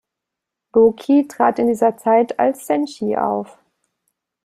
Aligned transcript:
Low 0.73 0.93
Ki 0.93 1.27
trat 1.27 1.59
in 1.59 1.67
dieser 1.67 1.95
Zeit 1.95 2.39
als 2.39 2.65
Senshi 2.65 3.15
auf. 3.17 3.59